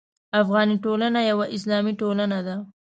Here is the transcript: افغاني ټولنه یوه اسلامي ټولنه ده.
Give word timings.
افغاني 0.41 0.75
ټولنه 0.83 1.19
یوه 1.31 1.45
اسلامي 1.55 1.93
ټولنه 2.01 2.37
ده. 2.47 2.55